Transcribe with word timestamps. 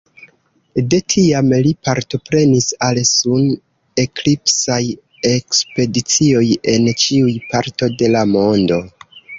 De 0.93 0.99
tiam, 1.13 1.51
li 1.67 1.73
partoprenis 1.87 2.67
al 2.87 3.01
sun-eklipsaj 3.11 4.81
ekspedicioj 5.35 6.47
en 6.75 6.93
ĉiuj 7.05 7.41
parto 7.55 7.95
de 8.03 8.15
la 8.19 8.29
mondo. 8.37 8.87